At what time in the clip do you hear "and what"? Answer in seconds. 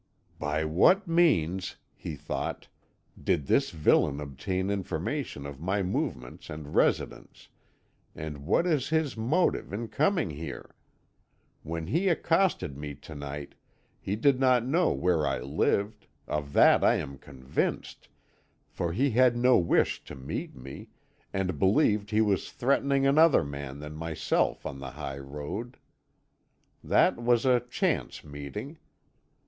8.15-8.65